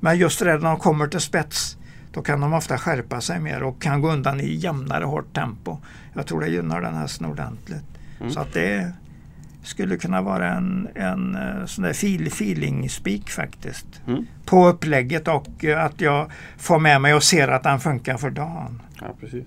[0.00, 1.76] Men just det där när de kommer till spets
[2.12, 5.78] då kan de ofta skärpa sig mer och kan gå undan i jämnare hårt tempo.
[6.14, 7.84] Jag tror det gynnar den hästen ordentligt.
[8.20, 8.32] Mm.
[8.32, 8.92] Så att det
[9.62, 13.86] skulle kunna vara en, en eh, sån där feel, feeling-spik faktiskt.
[14.06, 14.26] Mm.
[14.44, 18.30] På upplägget och eh, att jag får med mig och ser att den funkar för
[18.30, 18.82] dagen.
[19.00, 19.46] Ja, precis.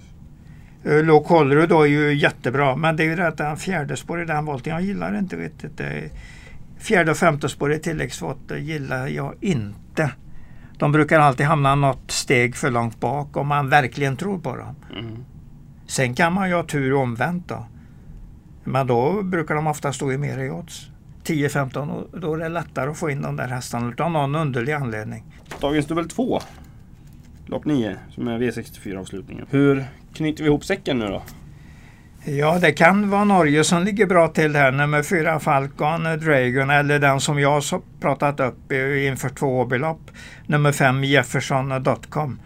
[1.26, 4.26] Colorado då är ju jättebra men det är ju det att den fjärde spår i
[4.26, 6.10] den volten, jag gillar inte riktigt det.
[6.78, 10.12] Fjärde och femte spår i tilläggsvåt det gillar jag inte.
[10.78, 14.76] De brukar alltid hamna något steg för långt bak om man verkligen tror på dem.
[15.00, 15.26] Mm.
[15.88, 17.66] Sen kan man ju ha tur omvänt då.
[18.64, 20.90] Men då brukar de ofta stå i mer i odds.
[21.24, 24.74] 10-15 och då är det lättare att få in de där hästarna utan någon underlig
[24.74, 25.24] anledning.
[25.62, 26.40] Dagens dubbel 2.
[27.46, 29.46] Lopp 9 som är V64-avslutningen.
[29.50, 31.22] Hur knyter vi ihop säcken nu då?
[32.28, 34.72] Ja, det kan vara Norge som ligger bra till här.
[34.72, 40.12] Nummer fyra Falcon Dragon eller den som jag har pratat upp inför två belopp.
[40.48, 42.40] Nummer fem Jefferson.com.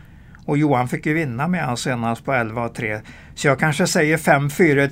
[0.46, 3.00] Och Johan fick ju vinna med han senast på 11 och 3.
[3.36, 4.90] Så jag kanske säger 5 4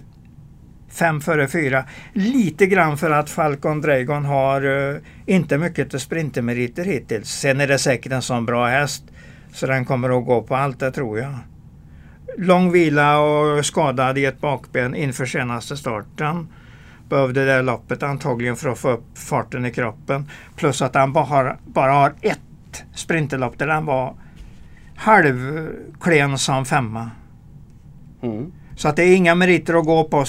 [0.92, 1.84] 5 före 4.
[2.14, 7.30] Lite grann för att Falcon Dragon har uh, inte mycket till sprintermeriter hittills.
[7.30, 9.04] Sen är det säkert en sån bra häst
[9.54, 11.36] så den kommer att gå på allt, det tror jag
[12.38, 16.48] lång vila och skadad i ett bakben inför senaste starten.
[17.10, 20.30] Behövde det loppet antagligen för att få upp farten i kroppen.
[20.56, 22.40] Plus att han bara har, bara har ett
[22.96, 24.14] sprinterlopp där han var
[24.96, 27.10] halvklen som femma.
[28.22, 28.52] Mm.
[28.76, 30.26] Så att det är inga meriter att gå på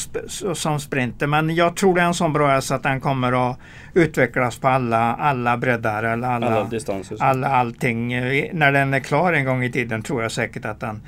[0.55, 1.27] som sprinter.
[1.27, 3.59] Men jag tror det är en sån bra häst att den kommer att
[3.95, 6.03] utvecklas på alla, alla breddar.
[6.03, 7.17] Eller alla, Alla distanser.
[7.21, 8.13] alla, allting.
[8.13, 11.01] Eh, När den är klar en gång i tiden tror jag säkert att den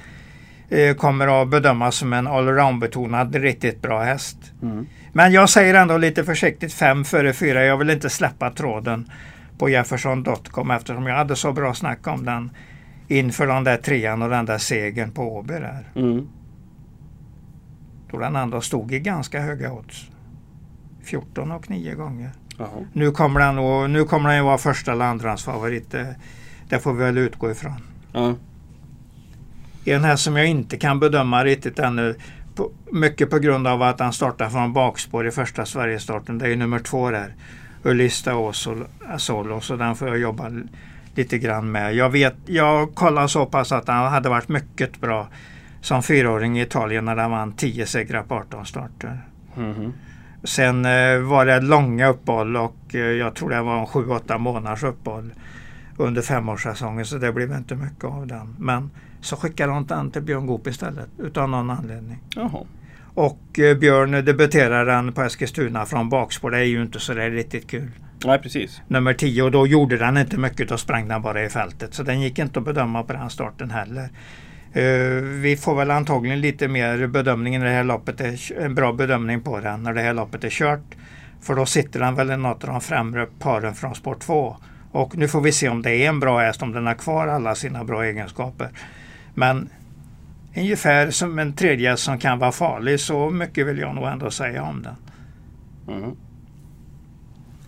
[0.97, 4.37] kommer att bedömas som en allround-betonad riktigt bra häst.
[4.63, 4.87] Mm.
[5.13, 7.65] Men jag säger ändå lite försiktigt 5 före 4.
[7.65, 9.11] Jag vill inte släppa tråden
[9.59, 12.51] på Jefferson.com eftersom jag hade så bra snack om den
[13.09, 15.89] inför den där trean och den där segern på Åby där.
[15.95, 16.29] Mm.
[18.11, 20.11] Då den ändå stod i ganska höga odds.
[21.05, 22.31] 14 och 9 gånger.
[22.93, 25.91] Nu kommer och, nu kommer han ju vara första eller andrahandsfavorit.
[25.91, 26.17] Det,
[26.69, 27.83] det får vi väl utgå ifrån.
[28.13, 28.35] Ja.
[29.85, 32.15] En häst som jag inte kan bedöma riktigt ännu.
[32.55, 36.39] På, mycket på grund av att han startar från bakspår i första Sverigestarten.
[36.39, 37.35] Det är nummer två där.
[37.83, 38.53] Ulista
[39.19, 39.61] Solo.
[39.61, 40.51] Så den får jag jobba
[41.15, 41.95] lite grann med.
[41.95, 45.29] Jag, vet, jag kollade så pass att han hade varit mycket bra
[45.81, 49.21] som fyraåring i Italien när han vann 10 segrar på 18 starter.
[49.57, 49.93] Mhm.
[50.45, 54.83] Sen eh, var det långa uppehåll och eh, jag tror det var en 7-8 månaders
[54.83, 55.33] uppehåll
[55.97, 58.57] under femårssäsongen så det blev inte mycket av den.
[58.59, 58.91] Men
[59.21, 62.19] så skickade de den till Björn Goop istället utav någon anledning.
[62.37, 62.67] Jaha.
[63.15, 66.51] Och eh, Björn debuterar den på Eskilstuna från bakspår.
[66.51, 67.91] Det är ju inte så där riktigt kul.
[68.25, 68.83] Nej, precis.
[68.89, 70.69] Nummer 10 och då gjorde den inte mycket.
[70.69, 71.95] Då sprang den bara i fältet.
[71.95, 74.09] Så den gick inte att bedöma på den starten heller.
[74.73, 78.93] Eh, vi får väl antagligen lite mer bedömning när det här loppet är en bra
[78.93, 80.97] bedömning på den när det här loppet är kört.
[81.41, 84.57] För då sitter den väl i något av de främre paren från sport 2.
[84.93, 87.27] Och nu får vi se om det är en bra häst, om den har kvar
[87.27, 88.69] alla sina bra egenskaper.
[89.41, 89.69] Men
[90.57, 94.63] ungefär som en tredje som kan vara farlig, så mycket vill jag nog ändå säga
[94.63, 94.97] om den.
[95.97, 96.17] Mhm.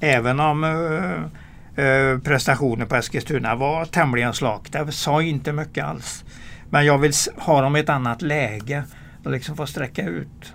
[0.00, 4.72] Även om uh, uh, prestationen på Eskilstuna var tämligen slak.
[4.72, 6.24] Det sa inte mycket alls.
[6.70, 8.84] Men jag vill ha dem i ett annat läge
[9.24, 10.54] och liksom få sträcka ut.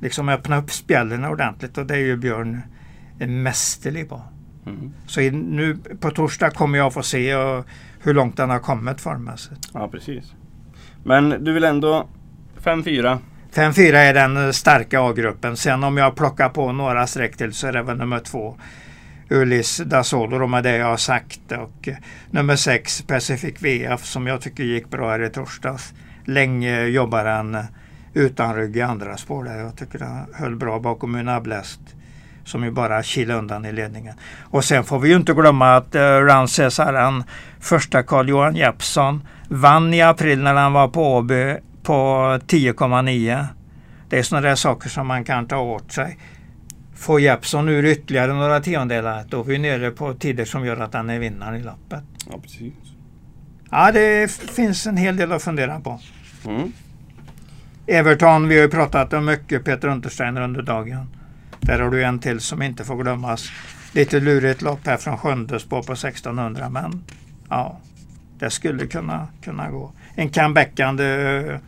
[0.00, 2.62] Liksom öppna upp spjällen ordentligt och det är ju Björn
[3.18, 4.22] en mästerlig på.
[4.64, 4.92] Mhm.
[5.06, 7.62] Så nu på torsdag kommer jag få se uh,
[8.02, 9.68] hur långt den har kommit formmässigt.
[9.72, 10.34] Ja, precis.
[11.04, 12.08] Men du vill ändå
[12.62, 13.18] 5-4.
[13.54, 15.56] 5-4 är den eh, starka A-gruppen.
[15.56, 18.56] Sen om jag plockar på några streck till så är det väl nummer två.
[19.30, 21.52] Ulis da Solo med det jag har sagt.
[21.52, 21.96] Och eh,
[22.30, 25.94] nummer 6 Pacific VF som jag tycker gick bra här i torsdags.
[26.24, 27.64] Länge jobbar han eh,
[28.14, 29.58] utan rygg i andra spår där.
[29.58, 31.80] Jag tycker han höll bra bakom Una Blest.
[32.44, 34.14] Som ju bara kilade undan i ledningen.
[34.42, 37.24] Och sen får vi ju inte glömma att uh, Rances han
[37.60, 41.92] första Carl-Johan Jeppsson vann i april när han var på Åby på
[42.46, 43.46] 10,9.
[44.08, 46.18] Det är sådana där saker som man kan ta åt sig.
[46.96, 50.94] Får Jeppsson ur ytterligare några tiondelar då är vi nere på tider som gör att
[50.94, 52.02] han är vinnare i loppet.
[52.30, 52.74] Ja, precis.
[53.70, 56.00] Ja, det finns en hel del att fundera på.
[56.46, 56.72] Mm.
[57.86, 61.06] Everton, vi har ju pratat om mycket Peter Untersteiner under dagen.
[61.66, 63.50] Där har du en till som inte får glömmas.
[63.92, 67.04] Lite lurigt lopp här från sjunde spår på 1600 men
[67.48, 67.80] ja,
[68.38, 69.92] det skulle kunna, kunna gå.
[70.14, 71.58] En comebackande eh,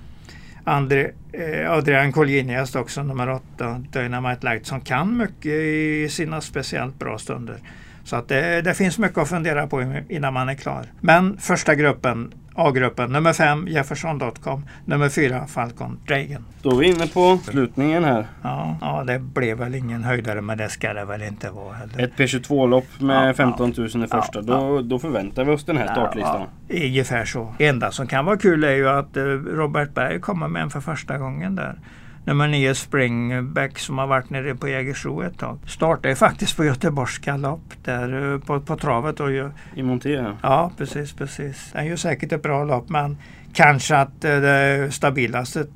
[0.64, 6.98] André, eh, Adrian Colginias också, nummer åtta, Dynamite Light, som kan mycket i sina speciellt
[6.98, 7.59] bra stunder.
[8.07, 10.85] Så att det, det finns mycket att fundera på innan man är klar.
[11.01, 16.45] Men första gruppen, A-gruppen, nummer fem Jefferson.com, nummer fyra Falcon Dragon.
[16.62, 18.27] Då är vi inne på slutningen här.
[18.42, 22.05] Ja, ja, det blev väl ingen höjdare men det ska det väl inte vara heller.
[22.05, 24.21] Ett P22-lopp med Ja, 15 000 i första.
[24.35, 26.42] Ja, Då, då förväntar vi oss den här startlistan.
[26.69, 27.55] Ja, ungefär så.
[27.59, 30.71] Det enda som kan vara kul är ju att eh, Robert Berg kommer med en
[30.71, 31.79] för första gången där.
[32.26, 35.58] Nummer 9 Springback som har varit nere på Jägersro ett tag.
[35.66, 39.20] Startade faktiskt på Göteborgs galopp där eh, på, på travet.
[39.20, 40.24] Och ju, I Monté.
[40.42, 40.72] ja.
[40.78, 41.70] precis, precis.
[41.72, 43.16] Det är ju säkert ett bra lopp men
[43.52, 45.66] kanske att eh, det stabilaste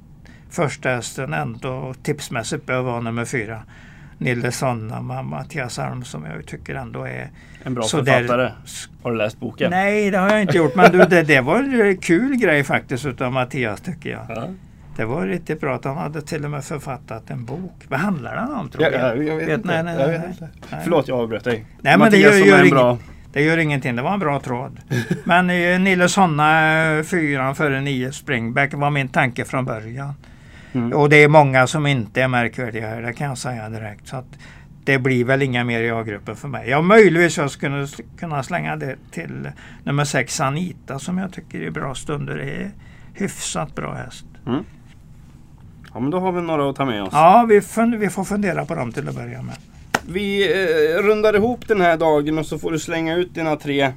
[0.50, 3.62] första hästen ändå tipsmässigt bör vara nummer 4.
[4.18, 7.30] Nille Sonna med Mattias Alm som jag tycker ändå är
[7.62, 8.50] En bra där- författare.
[9.02, 9.70] Har du läst boken?
[9.70, 10.74] Nej, det har jag inte gjort.
[10.74, 14.26] Men du, det, det var en kul grej faktiskt utav Mattias tycker jag.
[14.28, 14.48] Ja.
[15.00, 17.84] Det var riktigt bra att han hade till och med författat en bok.
[17.88, 18.90] Vad handlar den om tror du?
[18.90, 19.68] ja, jag vet, Vet- inte.
[19.68, 20.48] nej, nej, jag vet inte.
[20.70, 20.80] Nej.
[20.84, 21.64] Förlåt, jag avbröt dig.
[21.80, 22.70] Nej, men det gör- gör inget.
[22.70, 22.98] bra...
[23.32, 24.80] Det gör ingenting, det var en bra tråd.
[25.24, 30.14] Men eh, Nille Sonna, eh, fyran före nio springback var min tanke från början.
[30.72, 30.92] Mm.
[30.92, 34.08] Och det är många som inte är märkvärdiga här, det kan jag säga direkt.
[34.08, 34.38] Så att
[34.84, 36.68] det blir väl inga mer i A-gruppen för mig.
[36.70, 37.86] Ja, möjligtvis jag skulle
[38.18, 39.48] kunna slänga det till
[39.84, 42.38] nummer sex Anita som jag tycker är bra stunder.
[42.38, 42.70] Är
[43.14, 44.24] hyfsat bra häst.
[45.94, 47.08] Ja, men då har vi några att ta med oss.
[47.12, 47.60] Ja, vi,
[47.98, 49.54] vi får fundera på dem till att börja med.
[50.08, 53.92] Vi eh, rundar ihop den här dagen och så får du slänga ut dina tre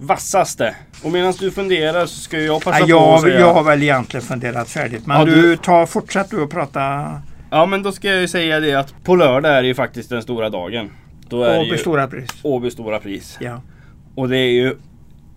[0.00, 0.76] vassaste.
[1.02, 3.40] Och medan du funderar så ska jag passa Ja, på jag, att säga...
[3.40, 5.06] jag har väl egentligen funderat färdigt.
[5.06, 7.10] Men Ja, du, du- tar, fortsätt du att prata
[7.50, 10.10] Ja, men då ska jag ju säga det att på lördag är det ju faktiskt
[10.10, 10.90] den stora dagen.
[11.28, 12.30] Då är det Åby ju stora pris.
[12.42, 13.36] Åby stora pris.
[13.40, 13.60] Ja.
[14.14, 14.70] Och det är ju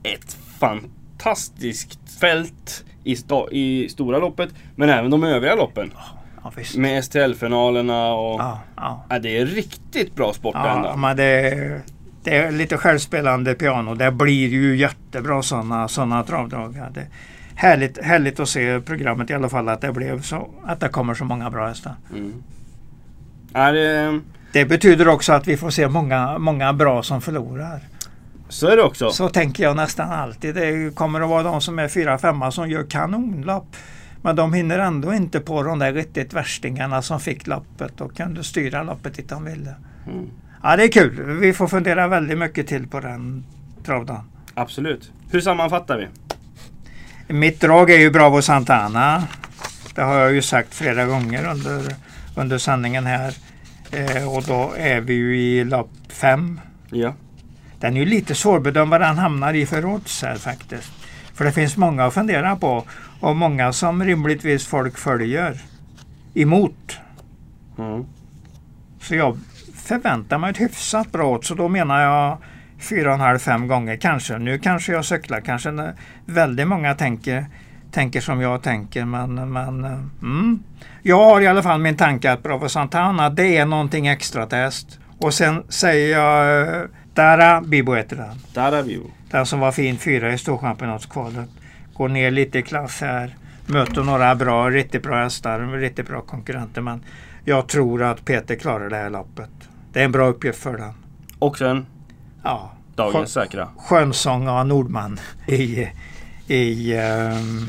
[0.03, 4.49] ett fantastiskt fält i, sta- i stora loppet.
[4.75, 5.91] Men även de övriga loppen.
[5.95, 6.51] Ja.
[6.77, 8.39] Med STL-finalerna och...
[8.39, 9.05] Ja, ja.
[9.09, 11.81] Ja, det är riktigt bra sport ja men det,
[12.23, 13.95] det är lite självspelande piano.
[13.95, 16.81] Det blir ju jättebra sådana såna travdrag.
[16.93, 17.07] Det,
[17.55, 21.13] härligt, härligt att se programmet i alla fall att det blev så att det kommer
[21.13, 21.93] så många bra hästar.
[22.13, 22.43] Mm.
[23.73, 24.19] det,
[24.51, 27.79] Det betyder också att vi får se många, många bra som förlorar.
[28.55, 29.09] Så är det också.
[29.09, 30.55] Så tänker jag nästan alltid.
[30.55, 33.75] Det kommer att vara de som är fyra, femma som gör kanonlopp.
[34.21, 38.43] Men de hinner ändå inte på de där riktigt värstingarna som fick loppet och kunde
[38.43, 39.75] styra loppet dit de ville.
[40.07, 40.29] Mm.
[40.63, 41.39] Ja, det är kul.
[41.39, 43.45] Vi får fundera väldigt mycket till på den
[43.85, 44.23] travdagen.
[44.53, 45.11] Absolut.
[45.31, 46.07] Hur sammanfattar vi?
[47.33, 49.23] Mitt drag är ju Bravo Santana.
[49.95, 51.95] Det har jag ju sagt flera gånger under,
[52.35, 53.33] under sändningen här.
[53.91, 56.59] Eh, och då är vi ju i lopp fem.
[56.89, 57.13] Ja.
[57.85, 60.91] Den är ju lite svårbedömd vad den hamnar i för odds här faktiskt.
[61.33, 62.83] För det finns många att fundera på
[63.19, 65.61] och många som rimligtvis folk följer
[66.33, 66.97] emot.
[67.77, 68.05] Mm.
[69.01, 69.37] Så jag
[69.75, 72.37] förväntar mig ett hyfsat bra odds och då menar jag
[72.79, 74.37] fyra och halv, fem gånger kanske.
[74.37, 75.93] Nu kanske jag cyklar, kanske
[76.25, 77.45] väldigt många tänker,
[77.91, 80.63] tänker som jag tänker men, men eh, mm.
[81.01, 84.99] Jag har i alla fall min tanke att Bravo Santana det är någonting extra test.
[85.17, 86.83] Och sen säger jag eh,
[87.15, 88.63] Dara Bibo heter den.
[88.63, 89.01] Är vi.
[89.31, 91.49] Den som var fin fyra i Storchampionatskvalet.
[91.93, 93.35] Går ner lite i klass här.
[93.65, 96.81] Möter några bra, riktigt bra hästar, riktigt bra konkurrenter.
[96.81, 97.03] Men
[97.45, 99.49] jag tror att Peter klarar det här loppet.
[99.93, 100.93] Det är en bra uppgift för den.
[101.39, 101.85] Och sen
[102.43, 102.71] Ja.
[102.95, 103.67] dagens säkra.
[103.77, 105.87] Skönsång av Nordman i,
[106.47, 107.67] i, ehm,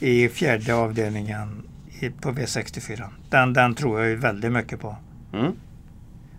[0.00, 1.62] i fjärde avdelningen
[2.00, 3.04] i, på V64.
[3.30, 4.96] Den, den tror jag väldigt mycket på.
[5.32, 5.52] Mm.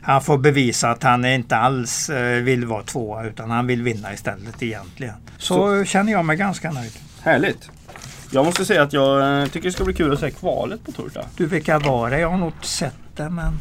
[0.03, 4.13] Han får bevisa att han inte alls eh, vill vara tvåa utan han vill vinna
[4.13, 5.15] istället egentligen.
[5.37, 6.91] Så, känner jag mig ganska nöjd.
[7.21, 7.69] Härligt.
[8.31, 10.91] Jag måste säga att jag eh, tycker det ska bli kul att se kvalet på
[10.91, 11.25] torsdag.
[11.37, 12.19] Du, vilka var det?
[12.19, 13.59] Jag har nog sett det men...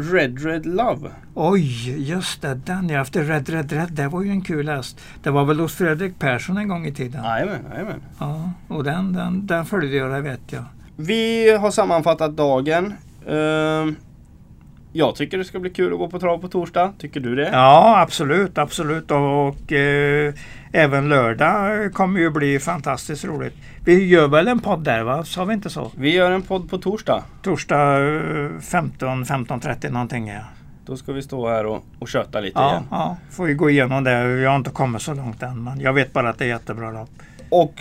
[0.00, 1.10] Red Red Love.
[1.34, 2.54] Oj, just det.
[2.54, 3.92] Den jag efter Red Red Red.
[3.92, 5.00] Det var ju en kul häst.
[5.22, 7.24] Det var väl hos Fredrik Persson en gång i tiden.
[7.24, 8.00] Jajamän, jajamän.
[8.18, 10.64] Ja, och den, den, den följde jag, det vet jag.
[10.96, 12.94] Vi har sammanfattat dagen.
[13.28, 13.96] Ehm,
[14.98, 16.92] jag tycker det ska bli kul att gå på trav på torsdag.
[16.98, 17.48] Tycker du det?
[17.52, 19.10] Ja, absolut, absolut.
[19.10, 20.34] Och, och eh,
[20.72, 23.54] även lördag kommer ju bli fantastiskt roligt.
[23.84, 25.24] Vi gör väl en podd där va?
[25.24, 25.90] Sa vi inte så?
[25.96, 27.22] Vi gör en podd på torsdag.
[27.42, 30.40] Torsdag eh, 15, 15.30 någonting ja.
[30.86, 32.82] Då ska vi stå här och, och köta lite Ja, igen.
[32.90, 34.12] ja, får vi gå igenom det.
[34.40, 35.64] Jag har inte kommit så långt än.
[35.64, 37.10] Men jag vet bara att det är jättebra lopp.
[37.50, 37.74] Och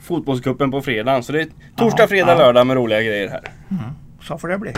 [0.00, 1.22] fotbollscupen på fredag.
[1.22, 2.38] Så det är torsdag, Ja, fredag, ja.
[2.38, 3.42] lördag med roliga grejer här.
[3.70, 3.82] Mm,
[4.22, 4.72] så får det bli.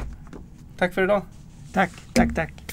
[0.78, 1.22] Tack för idag.
[1.74, 2.63] Tack, tack, tack.